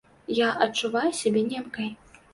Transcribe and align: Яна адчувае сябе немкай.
Яна 0.37 0.55
адчувае 0.65 1.11
сябе 1.21 1.41
немкай. 1.53 1.89